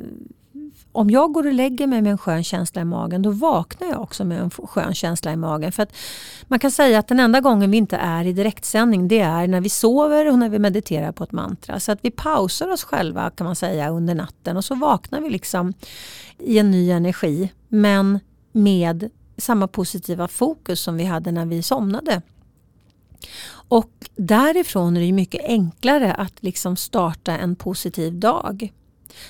[0.93, 4.03] om jag går och lägger mig med en skön känsla i magen då vaknar jag
[4.03, 5.73] också med en skön känsla i magen.
[5.73, 5.93] För att
[6.47, 9.61] Man kan säga att den enda gången vi inte är i direktsändning det är när
[9.61, 11.81] vi sover och när vi mediterar på ett mantra.
[11.81, 15.31] Så att vi pausar oss själva kan man säga under natten och så vaknar vi
[15.31, 15.73] liksom
[16.39, 18.21] i en ny energi men
[18.53, 22.23] med samma positiva fokus som vi hade när vi somnade.
[23.53, 28.73] Och därifrån är det mycket enklare att liksom starta en positiv dag.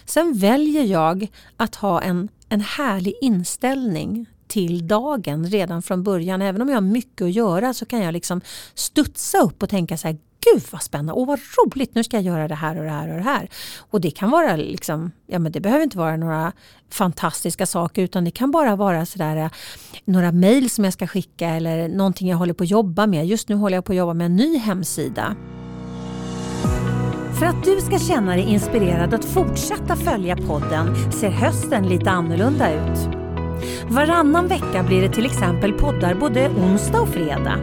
[0.05, 6.43] Sen väljer jag att ha en, en härlig inställning till dagen redan från början.
[6.43, 8.41] Även om jag har mycket att göra så kan jag liksom
[8.75, 10.19] studsa upp och tänka så här,
[10.53, 13.09] gud vad spännande, åh vad roligt, nu ska jag göra det här och det här
[13.09, 13.49] och det här.
[13.79, 16.53] Och det kan vara liksom, ja men det behöver inte vara några
[16.91, 19.51] fantastiska saker utan det kan bara vara sådär eh,
[20.05, 23.27] några mejl som jag ska skicka eller någonting jag håller på att jobba med.
[23.27, 25.37] Just nu håller jag på att jobba med en ny hemsida.
[27.43, 32.73] För att du ska känna dig inspirerad att fortsätta följa podden ser hösten lite annorlunda
[32.73, 32.99] ut.
[33.89, 37.59] Varannan vecka blir det till exempel poddar både onsdag och fredag.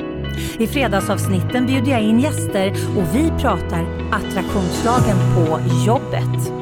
[0.59, 6.53] I fredagsavsnitten bjuder jag in gäster och vi pratar attraktionslagen på jobbet.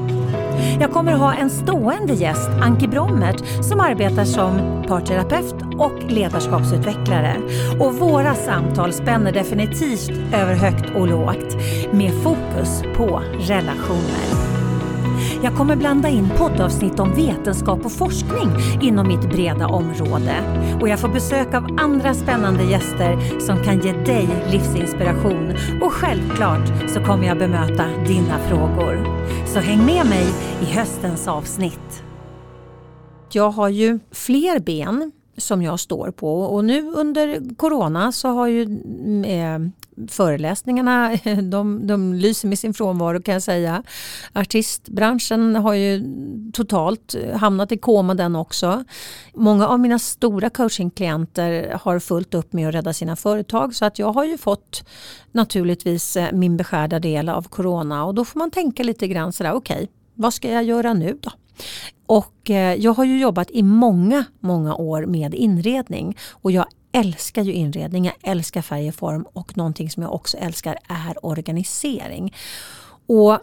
[0.80, 7.36] Jag kommer ha en stående gäst, Anki Brommert, som arbetar som parterapeut och ledarskapsutvecklare.
[7.80, 11.56] Och våra samtal spänner definitivt över högt och lågt
[11.92, 14.57] med fokus på relationer.
[15.44, 18.50] Jag kommer blanda in poddavsnitt om vetenskap och forskning
[18.82, 20.36] inom mitt breda område.
[20.82, 25.54] Och jag får besök av andra spännande gäster som kan ge dig livsinspiration.
[25.82, 29.06] Och självklart så kommer jag bemöta dina frågor.
[29.46, 30.26] Så häng med mig
[30.62, 32.04] i höstens avsnitt.
[33.32, 38.48] Jag har ju fler ben som jag står på och nu under corona så har
[38.48, 39.72] ju mm, eh,
[40.08, 43.84] föreläsningarna de, de lyser med sin frånvaro kan jag säga.
[44.34, 46.04] Artistbranschen har ju
[46.54, 48.84] totalt hamnat i koma den också.
[49.34, 54.00] Många av mina stora coachingklienter har fullt upp med att rädda sina företag så att
[54.00, 54.88] jag har ju fått
[55.32, 59.54] naturligtvis eh, min beskärda del av corona och då får man tänka lite grann sådär
[59.54, 61.32] okej okay, vad ska jag göra nu då?
[62.06, 66.66] Och eh, jag har ju jobbat i många, många år med inredning och jag
[67.00, 71.26] älskar ju inredning, jag älskar färg och form och någonting som jag också älskar är
[71.26, 72.34] organisering.
[73.08, 73.40] Och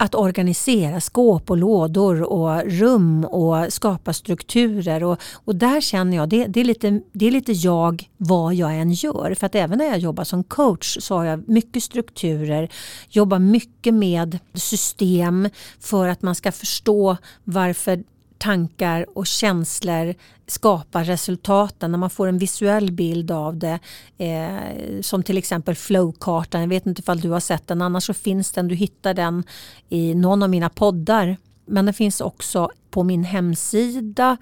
[0.00, 5.04] att organisera skåp och lådor och rum och skapa strukturer.
[5.04, 8.74] Och, och där känner jag, det, det, är lite, det är lite jag vad jag
[8.78, 9.34] än gör.
[9.34, 12.68] För att även när jag jobbar som coach så har jag mycket strukturer,
[13.08, 15.48] jobbar mycket med system
[15.80, 18.04] för att man ska förstå varför
[18.38, 20.14] tankar och känslor
[20.46, 23.78] skapar resultaten, när man får en visuell bild av det.
[24.18, 28.14] Eh, som till exempel flowkartan, jag vet inte ifall du har sett den, annars så
[28.14, 29.44] finns den, du hittar den
[29.88, 31.36] i någon av mina poddar.
[31.66, 34.36] Men den finns också på min hemsida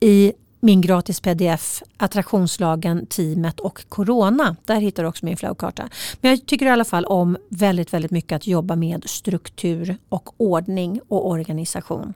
[0.00, 4.56] i min gratis pdf Attraktionslagen, teamet och Corona.
[4.64, 5.88] Där hittar du också min flowkarta.
[6.20, 10.40] Men jag tycker i alla fall om väldigt, väldigt mycket att jobba med struktur och
[10.40, 12.14] ordning och organisation.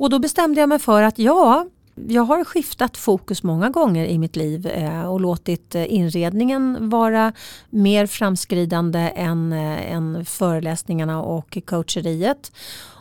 [0.00, 1.66] Och då bestämde jag mig för att ja,
[2.08, 7.32] jag har skiftat fokus många gånger i mitt liv eh, och låtit eh, inredningen vara
[7.70, 12.52] mer framskridande än, eh, än föreläsningarna och coacheriet.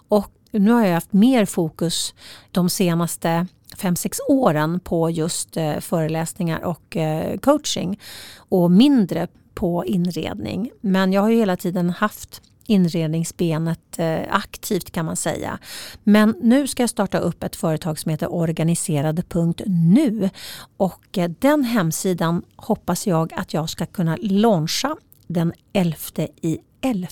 [0.08, 2.14] Och nu har jag haft mer fokus
[2.52, 6.98] de senaste fem sex åren på just föreläsningar och
[7.42, 8.00] coaching
[8.38, 10.72] och mindre på inredning.
[10.82, 15.60] Men jag har ju hela tiden haft inredningsbenet eh, aktivt kan man säga.
[16.04, 20.30] Men nu ska jag starta upp ett företag som heter organiserade.nu
[20.78, 24.96] och eh, den hemsidan hoppas jag att jag ska kunna launcha
[25.28, 25.98] den 11
[26.42, 27.08] i 11.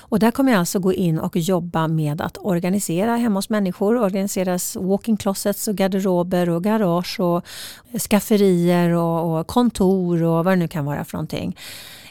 [0.00, 3.96] Och där kommer jag alltså gå in och jobba med att organisera hemma hos människor.
[3.98, 7.44] Organiseras walking closets och garderober och garage och
[7.92, 11.56] eh, skafferier och, och kontor och vad det nu kan vara för någonting.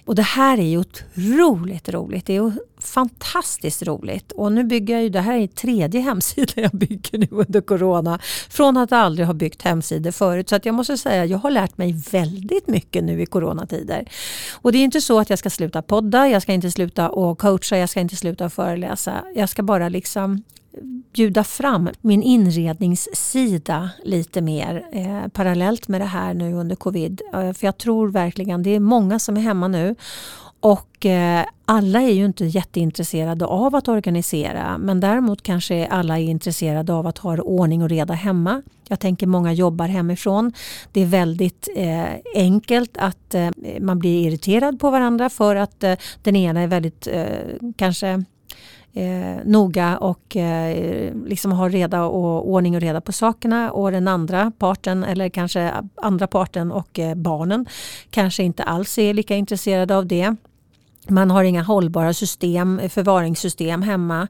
[0.05, 2.25] Och det här är ju otroligt roligt.
[2.25, 4.31] Det är fantastiskt roligt.
[4.31, 8.19] Och nu bygger jag ju, det här är tredje hemsidan jag bygger nu under Corona.
[8.49, 10.49] Från att aldrig ha byggt hemsidor förut.
[10.49, 14.09] Så att jag måste säga, jag har lärt mig väldigt mycket nu i coronatider.
[14.53, 17.39] Och det är inte så att jag ska sluta podda, jag ska inte sluta och
[17.39, 19.23] coacha, jag ska inte sluta föreläsa.
[19.35, 20.43] Jag ska bara liksom
[21.13, 27.21] bjuda fram min inredningssida lite mer eh, parallellt med det här nu under covid.
[27.33, 29.95] Eh, för jag tror verkligen, det är många som är hemma nu
[30.59, 36.23] och eh, alla är ju inte jätteintresserade av att organisera men däremot kanske alla är
[36.23, 38.61] intresserade av att ha ordning och reda hemma.
[38.87, 40.53] Jag tänker många jobbar hemifrån.
[40.91, 42.05] Det är väldigt eh,
[42.35, 43.49] enkelt att eh,
[43.79, 47.25] man blir irriterad på varandra för att eh, den ena är väldigt eh,
[47.75, 48.23] kanske
[48.93, 54.07] eh, noga och eh, liksom har reda och ordning och reda på sakerna och den
[54.07, 57.65] andra parten eller kanske andra parten och eh, barnen
[58.09, 60.35] kanske inte alls är lika intresserade av det.
[61.09, 64.27] Man har inga hållbara system, förvaringssystem hemma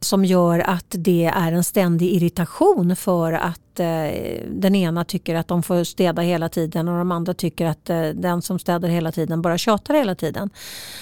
[0.00, 5.48] som gör att det är en ständig irritation för att eh, den ena tycker att
[5.48, 9.12] de får städa hela tiden och de andra tycker att eh, den som städar hela
[9.12, 10.50] tiden bara tjatar hela tiden.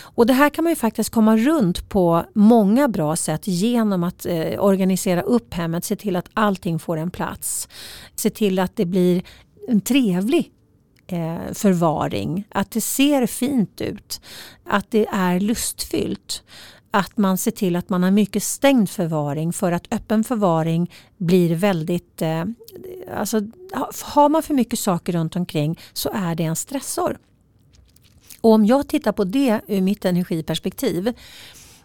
[0.03, 4.27] Och det här kan man ju faktiskt komma runt på många bra sätt genom att
[4.27, 7.69] eh, organisera upp hemmet, se till att allting får en plats.
[8.17, 9.23] Se till att det blir
[9.69, 10.51] en trevlig
[11.07, 14.21] Eh, förvaring, att det ser fint ut,
[14.65, 16.43] att det är lustfyllt
[16.91, 21.55] att man ser till att man har mycket stängd förvaring för att öppen förvaring blir
[21.55, 22.23] väldigt...
[22.23, 22.45] Eh,
[23.17, 23.41] alltså,
[24.03, 27.19] har man för mycket saker runt omkring så är det en stressor.
[28.41, 31.13] Och om jag tittar på det ur mitt energiperspektiv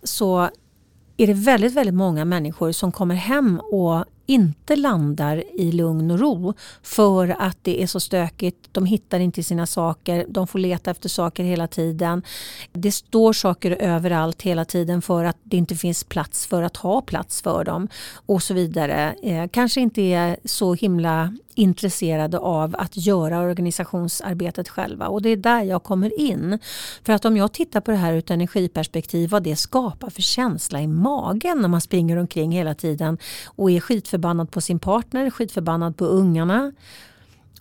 [0.03, 0.49] så
[1.17, 6.19] är det väldigt, väldigt många människor som kommer hem och inte landar i lugn och
[6.19, 6.53] ro
[6.83, 8.69] för att det är så stökigt.
[8.71, 12.23] De hittar inte sina saker, de får leta efter saker hela tiden.
[12.71, 17.01] Det står saker överallt hela tiden för att det inte finns plats för att ha
[17.01, 17.87] plats för dem
[18.25, 19.15] och så vidare.
[19.23, 25.37] Eh, kanske inte är så himla intresserade av att göra organisationsarbetet själva och det är
[25.37, 26.59] där jag kommer in.
[27.03, 30.21] För att om jag tittar på det här ur ett energiperspektiv vad det skapar för
[30.21, 35.29] känsla i magen när man springer omkring hela tiden och är skitförbannad på sin partner,
[35.29, 36.71] skitförbannad på ungarna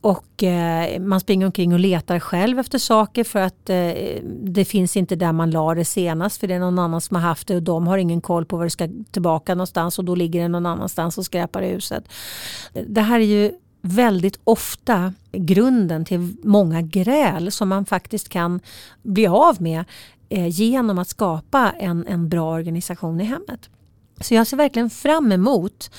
[0.01, 4.97] och eh, man springer omkring och letar själv efter saker för att eh, det finns
[4.97, 7.57] inte där man la det senast för det är någon annan som har haft det
[7.57, 10.49] och de har ingen koll på var det ska tillbaka någonstans och då ligger det
[10.49, 12.05] någon annanstans och skräpar i huset.
[12.87, 18.61] Det här är ju väldigt ofta grunden till många gräl som man faktiskt kan
[19.03, 19.85] bli av med
[20.29, 23.69] eh, genom att skapa en, en bra organisation i hemmet.
[24.21, 25.91] Så jag ser verkligen fram emot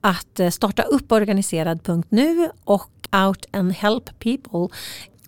[0.00, 2.90] att eh, starta upp organiserad.nu och
[3.26, 4.78] Out and Help People.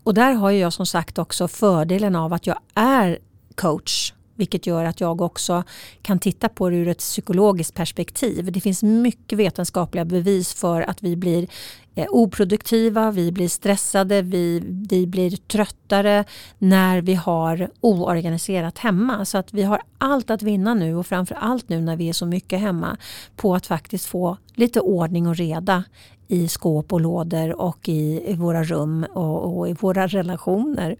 [0.02, 3.18] Och där har jag som sagt också fördelen av att jag är
[3.54, 5.62] coach vilket gör att jag också
[6.02, 8.52] kan titta på det ur ett psykologiskt perspektiv.
[8.52, 11.48] Det finns mycket vetenskapliga bevis för att vi blir
[11.94, 16.24] eh, oproduktiva, vi blir stressade, vi, vi blir tröttare
[16.58, 19.24] när vi har oorganiserat hemma.
[19.24, 22.12] Så att vi har allt att vinna nu och framför allt nu när vi är
[22.12, 22.96] så mycket hemma
[23.36, 25.84] på att faktiskt få lite ordning och reda
[26.28, 30.96] i skåp och lådor och i, i våra rum och, och i våra relationer.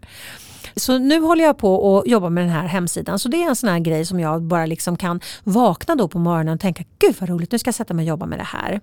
[0.77, 3.19] Så nu håller jag på och jobbar med den här hemsidan.
[3.19, 6.19] Så det är en sån här grej som jag bara liksom kan vakna då på
[6.19, 8.45] morgonen och tänka gud vad roligt, nu ska jag sätta mig och jobba med det
[8.45, 8.81] här.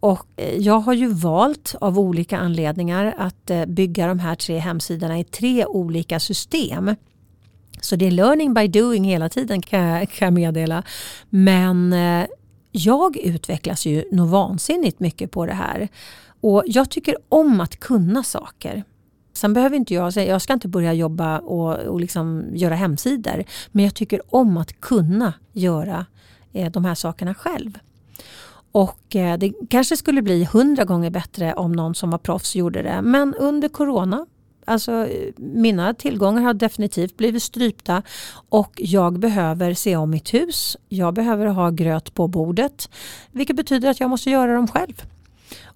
[0.00, 4.58] Och eh, jag har ju valt av olika anledningar att eh, bygga de här tre
[4.58, 6.94] hemsidorna i tre olika system.
[7.80, 10.82] Så det är learning by doing hela tiden kan jag, meddela.
[11.28, 12.26] Men eh,
[12.72, 15.88] jag utvecklas ju nog vansinnigt mycket på det här.
[16.40, 18.84] Och jag tycker om att kunna saker.
[19.38, 23.44] Sen behöver inte jag, jag ska inte börja jobba och, och liksom göra hemsidor.
[23.72, 26.06] Men jag tycker om att kunna göra
[26.52, 27.78] eh, de här sakerna själv.
[28.72, 32.82] Och eh, det kanske skulle bli hundra gånger bättre om någon som var proffs gjorde
[32.82, 33.02] det.
[33.02, 34.26] Men under corona
[34.64, 38.02] Alltså, mina tillgångar har definitivt blivit strypta
[38.48, 40.76] och jag behöver se om mitt hus.
[40.88, 42.90] Jag behöver ha gröt på bordet
[43.32, 45.02] vilket betyder att jag måste göra dem själv.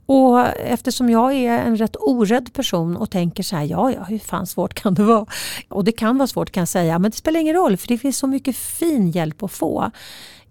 [0.07, 4.19] Och eftersom jag är en rätt orädd person och tänker så här, ja, ja, hur
[4.19, 5.27] fan svårt kan det vara?
[5.69, 7.99] Och det kan vara svårt kan jag säga, men det spelar ingen roll för det
[7.99, 9.91] finns så mycket fin hjälp att få.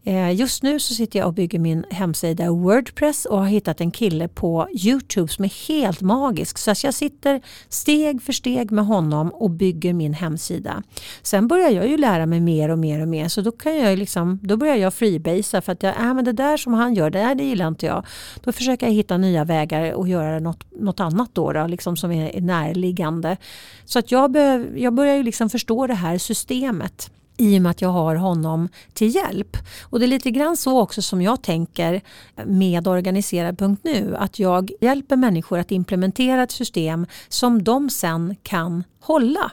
[0.04, 3.91] Eh, just nu så sitter jag och bygger min hemsida Wordpress och har hittat en
[3.91, 6.58] kille på Youtube som är helt magisk.
[6.58, 10.84] Så jag sitter steg för steg med honom och bygger min hemsida.
[11.22, 13.99] Sen börjar jag ju lära mig mer och mer och mer så då, kan jag
[13.99, 17.10] liksom, då börjar jag freebasea för att jag, äh, men det där som han gör,
[17.10, 18.06] det, här, det gillar inte jag.
[18.43, 22.12] Då försöker jag hitta nya vägar och göra något, något annat då, då liksom som
[22.12, 23.38] är närliggande.
[23.86, 27.12] Så att jag, behöv, jag börjar ju liksom förstå det här systemet
[27.42, 29.58] i och med att jag har honom till hjälp.
[29.84, 32.02] Och det är lite grann så också som jag tänker
[32.46, 34.16] med organiserad.nu.
[34.16, 39.52] Att jag hjälper människor att implementera ett system som de sen kan hålla.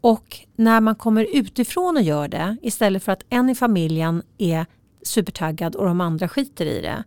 [0.00, 4.66] Och när man kommer utifrån och gör det istället för att en i familjen är
[5.02, 7.04] supertaggad och de andra skiter i det.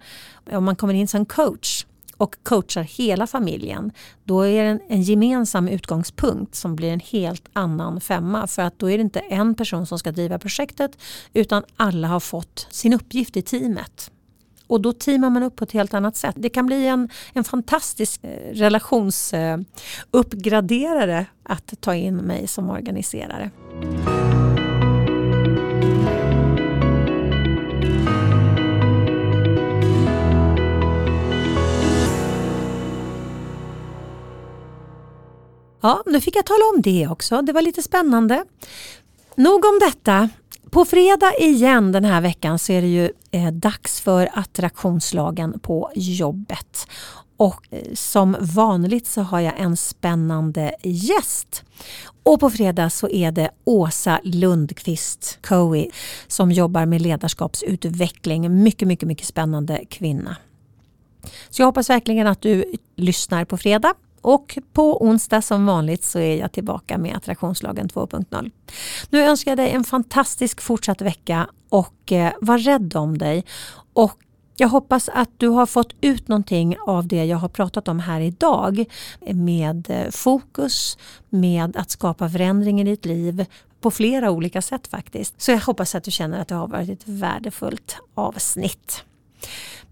[0.58, 1.86] Om man kommer in som coach
[2.18, 3.92] och coachar hela familjen,
[4.24, 8.48] då är det en, en, gemensam utgångspunkt som blir en helt annan femma.
[8.48, 10.98] För att då är det inte en person som ska driva projektet
[11.34, 14.12] utan alla har fått sin uppgift i teamet.
[14.68, 16.36] Och då teamar man upp på ett helt annat sätt.
[16.38, 23.52] Det kan bli en, en fantastisk eh, relationsuppgraderare eh, att ta in mig som organiserare.
[35.84, 37.42] Ja, nu fick jag tala om det också.
[37.42, 38.46] Det var lite spännande.
[39.36, 40.30] Nog om detta.
[40.70, 45.92] På fredag igen den här veckan så är det ju eh, dags för attraktionslagen på
[45.96, 46.88] jobbet.
[47.38, 51.64] Och eh, som vanligt så har jag en spännande gäst.
[52.24, 55.88] Och på fredag så är det Åsa Lundqvist Coe
[56.28, 58.64] som jobbar med ledarskapsutveckling.
[58.64, 60.38] Mycket, mycket, mycket spännande kvinna.
[61.50, 62.66] Så jag hoppas verkligen att du
[62.96, 63.94] lyssnar på fredag.
[64.24, 68.52] Och på onsdag som vanligt så är jag tillbaka med Attraktionslagen 2.0.
[69.10, 73.46] Nu önskar jag dig en fantastisk fortsatt vecka och eh, var rädd om dig.
[73.94, 74.18] Och
[74.56, 78.22] jag hoppas att du har fått ut någonting av det jag har pratat om här
[78.22, 78.86] idag
[79.34, 80.98] med eh, fokus,
[81.30, 83.46] med att skapa förändring i ditt liv
[83.82, 85.42] på flera olika sätt faktiskt.
[85.42, 89.04] Så jag hoppas att du känner att det har varit ett värdefullt avsnitt.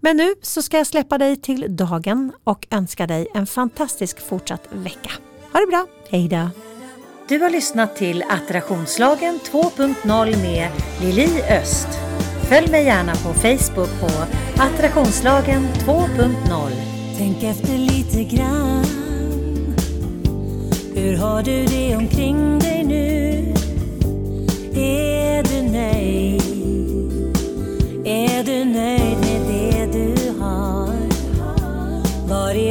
[0.04, 4.68] Men nu så ska jag släppa dig till dagen och önska dig en fantastisk fortsatt
[4.72, 5.10] vecka.
[5.52, 6.48] Ha det bra, hejdå!
[7.28, 11.88] Du har lyssnat till Attraktionslagen 2.0 med Lili Öst.
[12.48, 14.06] Följ mig gärna på Facebook på
[14.62, 16.70] Attraktionslagen 2.0.
[17.18, 18.84] Tänk efter lite grann.
[20.94, 23.54] Hur har du det omkring dig nu?
[24.80, 26.41] Är du nöjd?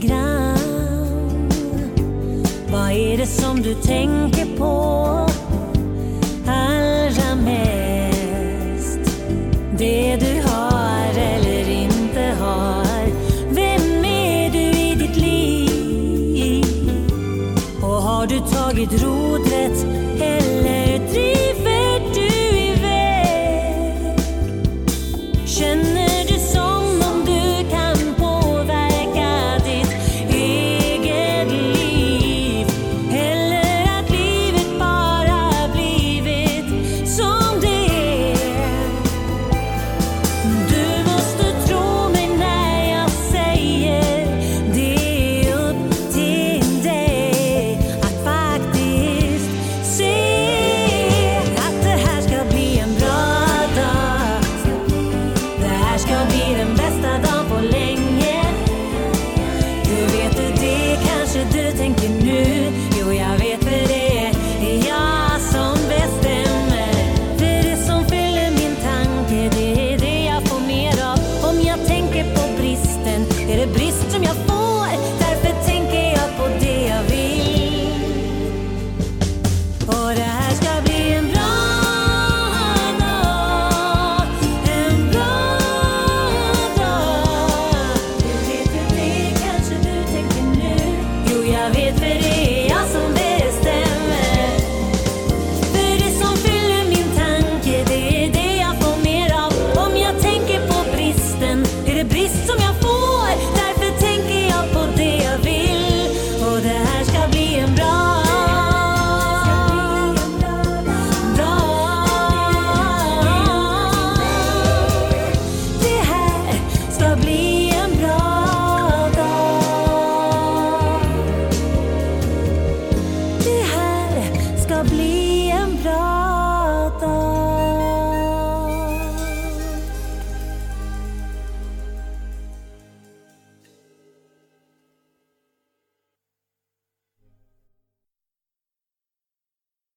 [0.00, 0.58] grann.
[2.72, 5.25] Vad är det som du tänker på